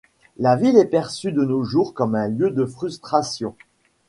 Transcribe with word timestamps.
La 0.39 0.55
ville 0.55 0.77
est 0.77 0.87
perçue 0.87 1.31
de 1.31 1.45
nos 1.45 1.63
jours 1.63 1.93
comme 1.93 2.15
un 2.15 2.27
lieu 2.27 2.49
de 2.49 2.65
frustration. 2.65 3.53